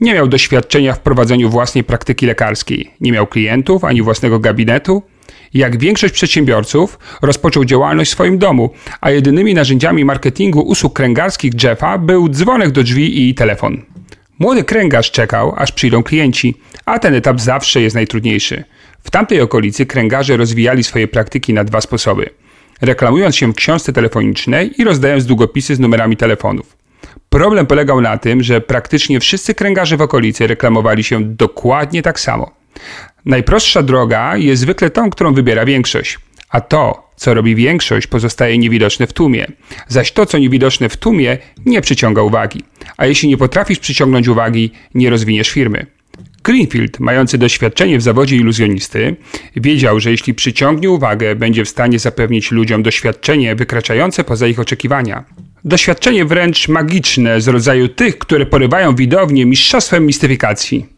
Nie 0.01 0.13
miał 0.13 0.27
doświadczenia 0.27 0.93
w 0.93 0.99
prowadzeniu 0.99 1.49
własnej 1.49 1.83
praktyki 1.83 2.25
lekarskiej, 2.25 2.91
nie 3.01 3.11
miał 3.11 3.27
klientów 3.27 3.83
ani 3.83 4.01
własnego 4.01 4.39
gabinetu. 4.39 5.03
Jak 5.55 5.77
większość 5.77 6.13
przedsiębiorców, 6.13 6.99
rozpoczął 7.21 7.65
działalność 7.65 8.11
w 8.11 8.13
swoim 8.13 8.37
domu, 8.37 8.69
a 9.01 9.11
jedynymi 9.11 9.53
narzędziami 9.53 10.05
marketingu 10.05 10.61
usług 10.61 10.93
kręgarskich 10.93 11.63
Jeffa 11.63 11.97
był 11.97 12.29
dzwonek 12.29 12.71
do 12.71 12.83
drzwi 12.83 13.29
i 13.29 13.35
telefon. 13.35 13.81
Młody 14.39 14.63
kręgarz 14.63 15.11
czekał, 15.11 15.53
aż 15.57 15.71
przyjdą 15.71 16.03
klienci, 16.03 16.55
a 16.85 16.99
ten 16.99 17.13
etap 17.13 17.41
zawsze 17.41 17.81
jest 17.81 17.95
najtrudniejszy. 17.95 18.63
W 19.03 19.11
tamtej 19.11 19.41
okolicy 19.41 19.85
kręgarze 19.85 20.37
rozwijali 20.37 20.83
swoje 20.83 21.07
praktyki 21.07 21.53
na 21.53 21.63
dwa 21.63 21.81
sposoby. 21.81 22.29
Reklamując 22.81 23.35
się 23.35 23.51
w 23.51 23.55
książce 23.55 23.93
telefonicznej 23.93 24.81
i 24.81 24.83
rozdając 24.83 25.25
długopisy 25.25 25.75
z 25.75 25.79
numerami 25.79 26.17
telefonów. 26.17 26.77
Problem 27.29 27.65
polegał 27.65 28.01
na 28.01 28.17
tym, 28.17 28.43
że 28.43 28.61
praktycznie 28.61 29.19
wszyscy 29.19 29.53
kręgarze 29.53 29.97
w 29.97 30.01
okolicy 30.01 30.47
reklamowali 30.47 31.03
się 31.03 31.23
dokładnie 31.23 32.01
tak 32.01 32.19
samo. 32.19 32.64
Najprostsza 33.25 33.83
droga 33.83 34.37
jest 34.37 34.61
zwykle 34.61 34.89
tą, 34.89 35.09
którą 35.09 35.33
wybiera 35.33 35.65
większość. 35.65 36.19
A 36.49 36.61
to, 36.61 37.09
co 37.15 37.33
robi 37.33 37.55
większość, 37.55 38.07
pozostaje 38.07 38.57
niewidoczne 38.57 39.07
w 39.07 39.13
tłumie. 39.13 39.47
Zaś 39.87 40.11
to, 40.11 40.25
co 40.25 40.37
niewidoczne 40.37 40.89
w 40.89 40.97
tłumie, 40.97 41.37
nie 41.65 41.81
przyciąga 41.81 42.21
uwagi. 42.21 42.63
A 42.97 43.05
jeśli 43.05 43.29
nie 43.29 43.37
potrafisz 43.37 43.79
przyciągnąć 43.79 44.27
uwagi, 44.27 44.71
nie 44.93 45.09
rozwiniesz 45.09 45.49
firmy. 45.49 45.85
Greenfield, 46.43 46.99
mający 46.99 47.37
doświadczenie 47.37 47.97
w 47.97 48.01
zawodzie 48.01 48.35
iluzjonisty, 48.35 49.15
wiedział, 49.55 49.99
że 49.99 50.11
jeśli 50.11 50.33
przyciągnie 50.33 50.89
uwagę, 50.89 51.35
będzie 51.35 51.65
w 51.65 51.69
stanie 51.69 51.99
zapewnić 51.99 52.51
ludziom 52.51 52.83
doświadczenie 52.83 53.55
wykraczające 53.55 54.23
poza 54.23 54.47
ich 54.47 54.59
oczekiwania. 54.59 55.23
Doświadczenie 55.65 56.25
wręcz 56.25 56.67
magiczne 56.67 57.41
z 57.41 57.47
rodzaju 57.47 57.87
tych, 57.87 58.17
które 58.17 58.45
porywają 58.45 58.95
widownię 58.95 59.45
mistrzostwem 59.45 60.05
mistyfikacji. 60.05 60.94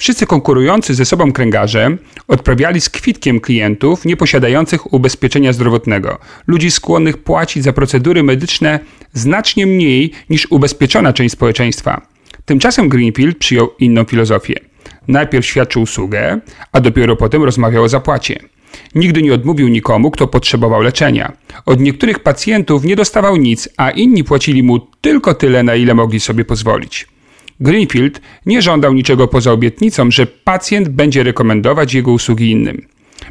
Wszyscy 0.00 0.26
konkurujący 0.26 0.94
ze 0.94 1.04
sobą 1.04 1.32
kręgarze 1.32 1.96
odprawiali 2.28 2.80
z 2.80 2.88
kwitkiem 2.88 3.40
klientów 3.40 4.04
nieposiadających 4.04 4.92
ubezpieczenia 4.92 5.52
zdrowotnego, 5.52 6.18
ludzi 6.46 6.70
skłonnych 6.70 7.18
płacić 7.18 7.64
za 7.64 7.72
procedury 7.72 8.22
medyczne 8.22 8.80
znacznie 9.12 9.66
mniej 9.66 10.12
niż 10.30 10.46
ubezpieczona 10.50 11.12
część 11.12 11.32
społeczeństwa. 11.32 12.06
Tymczasem 12.44 12.88
Greenfield 12.88 13.38
przyjął 13.38 13.70
inną 13.78 14.04
filozofię. 14.04 14.54
Najpierw 15.08 15.46
świadczył 15.46 15.82
usługę, 15.82 16.40
a 16.72 16.80
dopiero 16.80 17.16
potem 17.16 17.44
rozmawiał 17.44 17.84
o 17.84 17.88
zapłacie. 17.88 18.40
Nigdy 18.94 19.22
nie 19.22 19.34
odmówił 19.34 19.68
nikomu, 19.68 20.10
kto 20.10 20.26
potrzebował 20.26 20.82
leczenia. 20.82 21.32
Od 21.66 21.80
niektórych 21.80 22.18
pacjentów 22.18 22.84
nie 22.84 22.96
dostawał 22.96 23.36
nic, 23.36 23.68
a 23.76 23.90
inni 23.90 24.24
płacili 24.24 24.62
mu 24.62 24.78
tylko 25.00 25.34
tyle, 25.34 25.62
na 25.62 25.74
ile 25.74 25.94
mogli 25.94 26.20
sobie 26.20 26.44
pozwolić. 26.44 27.06
Greenfield 27.60 28.20
nie 28.46 28.62
żądał 28.62 28.92
niczego 28.92 29.28
poza 29.28 29.52
obietnicą, 29.52 30.10
że 30.10 30.26
pacjent 30.26 30.88
będzie 30.88 31.22
rekomendować 31.22 31.94
jego 31.94 32.12
usługi 32.12 32.50
innym. 32.50 32.86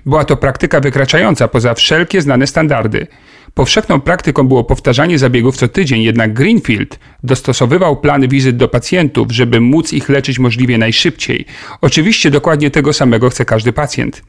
Była 0.05 0.25
to 0.25 0.37
praktyka 0.37 0.79
wykraczająca 0.79 1.47
poza 1.47 1.73
wszelkie 1.73 2.21
znane 2.21 2.47
standardy. 2.47 3.07
Powszechną 3.53 4.01
praktyką 4.01 4.47
było 4.47 4.63
powtarzanie 4.63 5.19
zabiegów 5.19 5.57
co 5.57 5.67
tydzień, 5.67 6.01
jednak 6.01 6.33
Greenfield 6.33 6.99
dostosowywał 7.23 7.97
plany 7.97 8.27
wizyt 8.27 8.57
do 8.57 8.67
pacjentów, 8.67 9.31
żeby 9.31 9.61
móc 9.61 9.93
ich 9.93 10.09
leczyć 10.09 10.39
możliwie 10.39 10.77
najszybciej. 10.77 11.45
Oczywiście 11.81 12.31
dokładnie 12.31 12.71
tego 12.71 12.93
samego 12.93 13.29
chce 13.29 13.45
każdy 13.45 13.73
pacjent. 13.73 14.23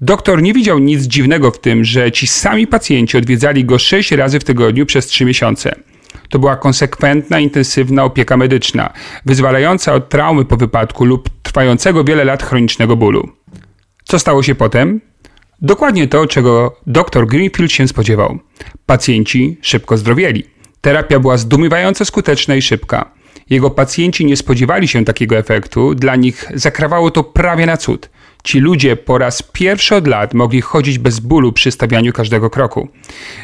Doktor 0.00 0.42
nie 0.42 0.54
widział 0.54 0.78
nic 0.78 1.02
dziwnego 1.02 1.50
w 1.50 1.60
tym, 1.60 1.84
że 1.84 2.12
ci 2.12 2.26
sami 2.26 2.66
pacjenci 2.66 3.16
odwiedzali 3.16 3.64
go 3.64 3.78
sześć 3.78 4.12
razy 4.12 4.40
w 4.40 4.44
tygodniu 4.44 4.86
przez 4.86 5.06
trzy 5.06 5.24
miesiące. 5.24 5.76
To 6.28 6.38
była 6.38 6.56
konsekwentna, 6.56 7.40
intensywna 7.40 8.04
opieka 8.04 8.36
medyczna, 8.36 8.92
wyzwalająca 9.26 9.94
od 9.94 10.08
traumy 10.08 10.44
po 10.44 10.56
wypadku 10.56 11.04
lub 11.04 11.28
trwającego 11.42 12.04
wiele 12.04 12.24
lat 12.24 12.42
chronicznego 12.42 12.96
bólu. 12.96 13.28
Co 14.04 14.18
stało 14.18 14.42
się 14.42 14.54
potem? 14.54 15.00
Dokładnie 15.62 16.08
to, 16.08 16.26
czego 16.26 16.76
dr 16.86 17.26
Greenfield 17.26 17.72
się 17.72 17.88
spodziewał. 17.88 18.38
Pacjenci 18.86 19.58
szybko 19.62 19.96
zdrowieli. 19.96 20.44
Terapia 20.80 21.20
była 21.20 21.36
zdumiewająco 21.36 22.04
skuteczna 22.04 22.54
i 22.54 22.62
szybka. 22.62 23.10
Jego 23.50 23.70
pacjenci 23.70 24.26
nie 24.26 24.36
spodziewali 24.36 24.88
się 24.88 25.04
takiego 25.04 25.36
efektu, 25.36 25.94
dla 25.94 26.16
nich 26.16 26.48
zakrawało 26.54 27.10
to 27.10 27.24
prawie 27.24 27.66
na 27.66 27.76
cud. 27.76 28.10
Ci 28.44 28.60
ludzie 28.60 28.96
po 28.96 29.18
raz 29.18 29.42
pierwszy 29.42 29.94
od 29.94 30.06
lat 30.06 30.34
mogli 30.34 30.60
chodzić 30.60 30.98
bez 30.98 31.20
bólu 31.20 31.52
przy 31.52 31.70
stawianiu 31.70 32.12
każdego 32.12 32.50
kroku. 32.50 32.88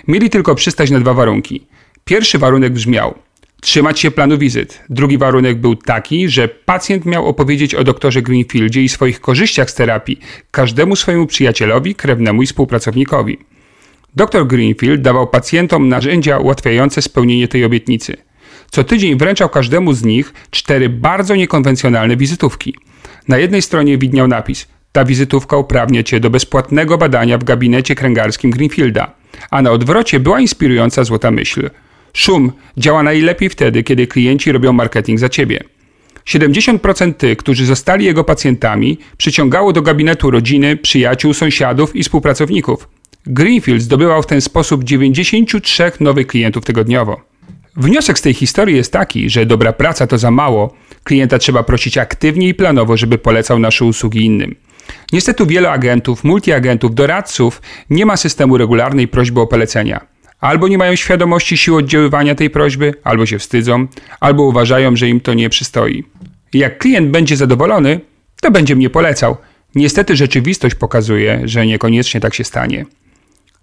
Mieli 0.08 0.30
tylko 0.30 0.54
przystać 0.54 0.90
na 0.90 1.00
dwa 1.00 1.14
warunki. 1.14 1.66
Pierwszy 2.04 2.38
warunek 2.38 2.72
brzmiał: 2.72 3.14
trzymać 3.60 4.00
się 4.00 4.10
planu 4.10 4.38
wizyt. 4.38 4.80
Drugi 4.90 5.18
warunek 5.18 5.60
był 5.60 5.76
taki, 5.76 6.28
że 6.28 6.48
pacjent 6.48 7.04
miał 7.04 7.26
opowiedzieć 7.26 7.74
o 7.74 7.84
doktorze 7.84 8.22
Greenfieldzie 8.22 8.82
i 8.82 8.88
swoich 8.88 9.20
korzyściach 9.20 9.70
z 9.70 9.74
terapii 9.74 10.20
każdemu 10.50 10.96
swojemu 10.96 11.26
przyjacielowi, 11.26 11.94
krewnemu 11.94 12.42
i 12.42 12.46
współpracownikowi. 12.46 13.38
Dr 14.16 14.46
Greenfield 14.46 15.02
dawał 15.02 15.26
pacjentom 15.26 15.88
narzędzia 15.88 16.38
ułatwiające 16.38 17.02
spełnienie 17.02 17.48
tej 17.48 17.64
obietnicy. 17.64 18.16
Co 18.70 18.84
tydzień 18.84 19.18
wręczał 19.18 19.48
każdemu 19.48 19.92
z 19.92 20.04
nich 20.04 20.32
cztery 20.50 20.88
bardzo 20.88 21.36
niekonwencjonalne 21.36 22.16
wizytówki. 22.16 22.74
Na 23.28 23.38
jednej 23.38 23.62
stronie 23.62 23.98
widniał 23.98 24.28
napis: 24.28 24.68
Ta 24.92 25.04
wizytówka 25.04 25.56
uprawnia 25.56 26.02
cię 26.02 26.20
do 26.20 26.30
bezpłatnego 26.30 26.98
badania 26.98 27.38
w 27.38 27.44
gabinecie 27.44 27.94
kręgarskim 27.94 28.50
Greenfielda. 28.50 29.14
A 29.50 29.62
na 29.62 29.70
odwrocie 29.70 30.20
była 30.20 30.40
inspirująca 30.40 31.04
złota 31.04 31.30
myśl: 31.30 31.70
Szum 32.12 32.52
działa 32.76 33.02
najlepiej 33.02 33.48
wtedy, 33.48 33.82
kiedy 33.82 34.06
klienci 34.06 34.52
robią 34.52 34.72
marketing 34.72 35.18
za 35.18 35.28
ciebie. 35.28 35.64
70% 36.26 37.14
tych, 37.14 37.38
którzy 37.38 37.66
zostali 37.66 38.04
jego 38.04 38.24
pacjentami, 38.24 38.98
przyciągało 39.16 39.72
do 39.72 39.82
gabinetu 39.82 40.30
rodziny, 40.30 40.76
przyjaciół, 40.76 41.34
sąsiadów 41.34 41.96
i 41.96 42.02
współpracowników. 42.02 42.88
Greenfield 43.26 43.82
zdobywał 43.82 44.22
w 44.22 44.26
ten 44.26 44.40
sposób 44.40 44.84
93 44.84 45.92
nowych 46.00 46.26
klientów 46.26 46.64
tygodniowo. 46.64 47.20
Wniosek 47.76 48.18
z 48.18 48.22
tej 48.22 48.34
historii 48.34 48.76
jest 48.76 48.92
taki, 48.92 49.30
że 49.30 49.46
dobra 49.46 49.72
praca 49.72 50.06
to 50.06 50.18
za 50.18 50.30
mało. 50.30 50.74
Klienta 51.04 51.38
trzeba 51.38 51.62
prosić 51.62 51.98
aktywnie 51.98 52.48
i 52.48 52.54
planowo, 52.54 52.96
żeby 52.96 53.18
polecał 53.18 53.58
nasze 53.58 53.84
usługi 53.84 54.24
innym. 54.24 54.54
Niestety 55.12 55.46
wielu 55.46 55.68
agentów, 55.68 56.24
multiagentów, 56.24 56.94
doradców 56.94 57.62
nie 57.90 58.06
ma 58.06 58.16
systemu 58.16 58.58
regularnej 58.58 59.08
prośby 59.08 59.40
o 59.40 59.46
polecenia. 59.46 60.11
Albo 60.42 60.68
nie 60.68 60.78
mają 60.78 60.96
świadomości 60.96 61.56
siły 61.56 61.76
oddziaływania 61.76 62.34
tej 62.34 62.50
prośby, 62.50 62.94
albo 63.04 63.26
się 63.26 63.38
wstydzą, 63.38 63.86
albo 64.20 64.42
uważają, 64.42 64.96
że 64.96 65.08
im 65.08 65.20
to 65.20 65.34
nie 65.34 65.48
przystoi. 65.48 66.04
Jak 66.54 66.78
klient 66.78 67.10
będzie 67.10 67.36
zadowolony, 67.36 68.00
to 68.40 68.50
będzie 68.50 68.76
mnie 68.76 68.90
polecał. 68.90 69.36
Niestety 69.74 70.16
rzeczywistość 70.16 70.74
pokazuje, 70.74 71.40
że 71.44 71.66
niekoniecznie 71.66 72.20
tak 72.20 72.34
się 72.34 72.44
stanie. 72.44 72.84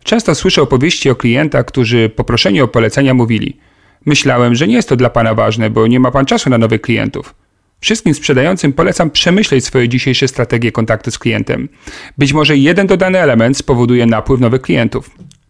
Często 0.03 0.35
słyszę 0.35 0.61
opowieści 0.61 1.09
o 1.09 1.15
klientach, 1.15 1.65
którzy 1.65 2.09
poproszeni 2.09 2.61
o 2.61 2.67
polecenia 2.67 3.13
mówili: 3.13 3.57
Myślałem, 4.05 4.55
że 4.55 4.67
nie 4.67 4.75
jest 4.75 4.89
to 4.89 4.95
dla 4.95 5.09
pana 5.09 5.33
ważne, 5.35 5.69
bo 5.69 5.87
nie 5.87 5.99
ma 5.99 6.11
pan 6.11 6.25
czasu 6.25 6.49
na 6.49 6.57
nowych 6.57 6.81
klientów. 6.81 7.35
Wszystkim 7.81 8.13
sprzedającym 8.13 8.73
polecam 8.73 9.09
przemyśleć 9.09 9.65
swoje 9.65 9.89
dzisiejsze 9.89 10.27
strategie 10.27 10.71
kontaktu 10.71 11.11
z 11.11 11.19
klientem. 11.19 11.69
Być 12.17 12.33
może 12.33 12.57
jeden 12.57 12.87
dodany 12.87 13.19
element 13.19 13.57
spowoduje 13.57 14.05
napływ 14.05 14.39
nowych 14.39 14.61
klientów. 14.61 15.09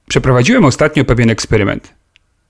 Przeprowadziłem 0.10 0.66
ostatnio 0.66 1.06
pewien 1.06 1.30
eksperyment. 1.30 1.94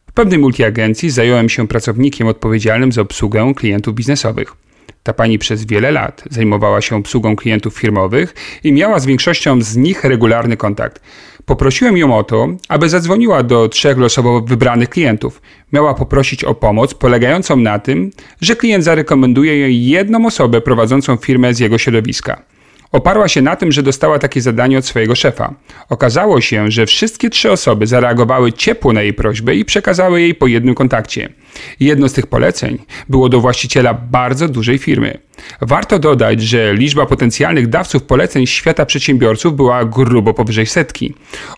W 0.10 0.14
pewnej 0.14 0.40
multiagencji 0.40 1.10
zająłem 1.10 1.50
się 1.50 1.68
pracownikiem 1.68 2.28
odpowiedzialnym 2.28 2.92
za 2.92 3.02
obsługę 3.02 3.54
klientów 3.56 3.96
biznesowych. 3.96 4.56
Ta 5.04 5.14
pani 5.14 5.40
przez 5.40 5.66
wiele 5.66 5.92
lat 5.92 6.24
zajmowała 6.30 6.82
się 6.82 6.96
obsługą 6.96 7.36
klientów 7.36 7.78
firmowych 7.78 8.34
i 8.64 8.72
miała 8.72 9.00
z 9.00 9.06
większością 9.06 9.62
z 9.62 9.78
nich 9.78 10.04
regularny 10.04 10.58
kontakt. 10.58 11.02
Poprosiłem 11.46 11.98
ją 11.98 12.18
o 12.18 12.24
to, 12.24 12.48
aby 12.70 12.90
zadzwoniła 12.90 13.44
do 13.44 13.70
trzech 13.70 13.98
losowo 13.98 14.42
wybranych 14.42 14.90
klientów. 14.90 15.42
Miała 15.74 15.94
poprosić 15.94 16.44
o 16.44 16.56
pomoc 16.56 16.94
polegającą 16.94 17.56
na 17.56 17.80
tym, 17.80 18.12
że 18.42 18.56
klient 18.56 18.84
zarekomenduje 18.84 19.58
jej 19.58 19.86
jedną 19.86 20.26
osobę 20.26 20.62
prowadzącą 20.62 21.18
firmę 21.18 21.54
z 21.54 21.60
jego 21.60 21.78
środowiska. 21.78 22.42
Oparła 22.92 23.28
się 23.28 23.42
na 23.42 23.56
tym, 23.56 23.72
że 23.72 23.84
dostała 23.84 24.20
takie 24.20 24.42
zadanie 24.42 24.78
od 24.78 24.86
swojego 24.86 25.16
szefa. 25.16 25.54
Okazało 25.90 26.42
się, 26.42 26.72
że 26.72 26.86
wszystkie 26.86 27.30
trzy 27.30 27.52
osoby 27.52 27.88
zareagowały 27.88 28.54
ciepło 28.54 28.94
na 28.94 29.02
jej 29.02 29.14
prośbę 29.14 29.56
i 29.56 29.66
przekazały 29.66 30.22
jej 30.22 30.36
po 30.36 30.48
jednym 30.48 30.76
kontakcie. 30.76 31.30
Jedno 31.80 32.10
z 32.10 32.14
tych 32.14 32.28
poleceń 32.28 32.78
było 33.10 33.30
do 33.30 33.42
właściciela 33.42 33.94
bardzo 33.94 34.48
dużej 34.48 34.78
firmy. 34.78 35.18
Warto 35.62 36.00
dodać, 36.00 36.42
że 36.42 36.74
liczba 36.74 37.06
potencjalnych 37.06 37.68
dawców 37.68 38.04
poleceń 38.04 38.48
świata 38.48 38.86
przedsiębiorców 38.86 39.56
była 39.56 39.86
grubo 39.86 40.34
powyżej 40.34 40.66
setki. 40.66 41.14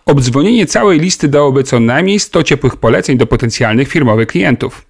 Obdzwonienie 0.06 0.66
całej 0.66 1.00
listy 1.00 1.28
dałoby 1.28 1.64
co 1.64 1.80
najmniej 1.80 2.20
100 2.20 2.42
ciepłych 2.42 2.76
poleceń 2.76 3.18
do 3.18 3.26
potencjalnych 3.26 3.88
firmowych 3.88 4.28
klientów. 4.28 4.84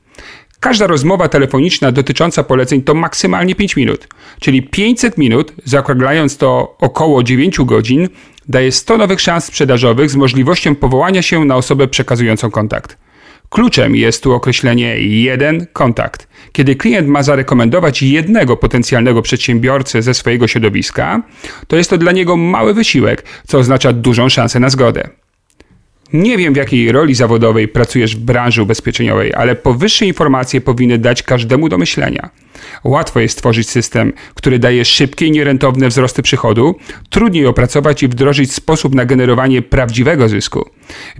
Każda 0.62 0.86
rozmowa 0.86 1.28
telefoniczna 1.28 1.92
dotycząca 1.92 2.42
poleceń 2.42 2.82
to 2.82 2.94
maksymalnie 2.94 3.54
5 3.54 3.76
minut, 3.76 4.08
czyli 4.40 4.62
500 4.62 5.18
minut, 5.18 5.52
zaokrąglając 5.64 6.36
to 6.36 6.76
około 6.78 7.22
9 7.22 7.58
godzin, 7.60 8.08
daje 8.48 8.72
100 8.72 8.96
nowych 8.96 9.20
szans 9.20 9.44
sprzedażowych 9.44 10.10
z 10.10 10.16
możliwością 10.16 10.74
powołania 10.74 11.22
się 11.22 11.44
na 11.44 11.56
osobę 11.56 11.88
przekazującą 11.88 12.50
kontakt. 12.50 12.98
Kluczem 13.48 13.96
jest 13.96 14.22
tu 14.22 14.32
określenie 14.32 14.98
jeden 14.98 15.66
kontakt. 15.72 16.28
Kiedy 16.52 16.76
klient 16.76 17.08
ma 17.08 17.22
zarekomendować 17.22 18.02
jednego 18.02 18.56
potencjalnego 18.56 19.22
przedsiębiorcę 19.22 20.02
ze 20.02 20.14
swojego 20.14 20.48
środowiska, 20.48 21.22
to 21.66 21.76
jest 21.76 21.90
to 21.90 21.98
dla 21.98 22.12
niego 22.12 22.36
mały 22.36 22.74
wysiłek, 22.74 23.24
co 23.46 23.58
oznacza 23.58 23.92
dużą 23.92 24.28
szansę 24.28 24.60
na 24.60 24.70
zgodę. 24.70 25.08
Nie 26.12 26.38
wiem, 26.38 26.54
w 26.54 26.56
jakiej 26.56 26.92
roli 26.92 27.14
zawodowej 27.14 27.68
pracujesz 27.68 28.16
w 28.16 28.20
branży 28.20 28.62
ubezpieczeniowej, 28.62 29.34
ale 29.34 29.56
powyższe 29.56 30.06
informacje 30.06 30.60
powinny 30.60 30.98
dać 30.98 31.22
każdemu 31.22 31.68
do 31.68 31.78
myślenia. 31.78 32.30
Łatwo 32.84 33.20
jest 33.20 33.32
stworzyć 33.32 33.70
system, 33.70 34.12
który 34.34 34.58
daje 34.58 34.84
szybkie 34.84 35.26
i 35.26 35.30
nierentowne 35.30 35.88
wzrosty 35.88 36.22
przychodu, 36.22 36.74
trudniej 37.10 37.46
opracować 37.46 38.02
i 38.02 38.08
wdrożyć 38.08 38.52
sposób 38.52 38.94
na 38.94 39.04
generowanie 39.04 39.62
prawdziwego 39.62 40.28
zysku. 40.28 40.70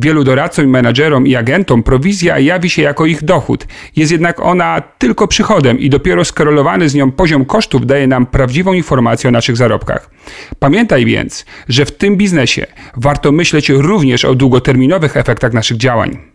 Wielu 0.00 0.24
doradcom, 0.24 0.66
menadżerom 0.66 1.26
i 1.26 1.36
agentom 1.36 1.82
prowizja 1.82 2.38
jawi 2.38 2.70
się 2.70 2.82
jako 2.82 3.06
ich 3.06 3.24
dochód, 3.24 3.66
jest 3.96 4.12
jednak 4.12 4.40
ona 4.40 4.82
tylko 4.98 5.28
przychodem 5.28 5.78
i 5.78 5.90
dopiero 5.90 6.24
skorelowany 6.24 6.88
z 6.88 6.94
nią 6.94 7.10
poziom 7.10 7.44
kosztów 7.44 7.86
daje 7.86 8.06
nam 8.06 8.26
prawdziwą 8.26 8.72
informację 8.72 9.28
o 9.28 9.30
naszych 9.30 9.56
zarobkach. 9.56 10.10
Pamiętaj 10.58 11.04
więc, 11.04 11.44
że 11.68 11.84
w 11.84 11.92
tym 11.92 12.16
biznesie 12.16 12.66
warto 12.96 13.32
myśleć 13.32 13.68
również 13.68 14.24
o 14.24 14.34
długoterminowych 14.34 15.16
efektach 15.16 15.52
naszych 15.52 15.76
działań. 15.76 16.31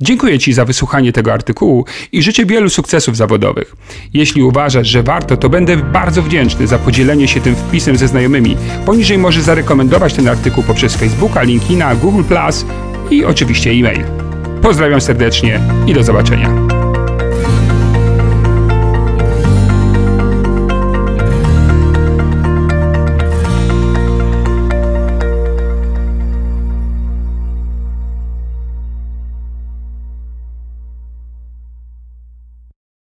Dziękuję 0.00 0.38
Ci 0.38 0.52
za 0.52 0.64
wysłuchanie 0.64 1.12
tego 1.12 1.32
artykułu 1.32 1.84
i 2.12 2.22
życzę 2.22 2.46
wielu 2.46 2.70
sukcesów 2.70 3.16
zawodowych. 3.16 3.76
Jeśli 4.14 4.42
uważasz, 4.42 4.88
że 4.88 5.02
warto, 5.02 5.36
to 5.36 5.48
będę 5.48 5.76
bardzo 5.76 6.22
wdzięczny 6.22 6.66
za 6.66 6.78
podzielenie 6.78 7.28
się 7.28 7.40
tym 7.40 7.56
wpisem 7.56 7.96
ze 7.96 8.08
znajomymi. 8.08 8.56
Poniżej 8.86 9.18
możesz 9.18 9.42
zarekomendować 9.42 10.14
ten 10.14 10.28
artykuł 10.28 10.64
poprzez 10.64 10.96
Facebooka, 10.96 11.42
LinkedIna, 11.42 11.94
Google+, 11.94 12.24
i 13.10 13.24
oczywiście 13.24 13.70
e-mail. 13.70 14.04
Pozdrawiam 14.62 15.00
serdecznie 15.00 15.60
i 15.86 15.94
do 15.94 16.02
zobaczenia. 16.02 16.77